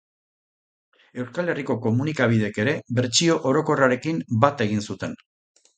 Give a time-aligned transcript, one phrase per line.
[1.23, 5.21] Euskal Herriko komunikabideek ere, bertsio orokorrarekin bat egin zuten.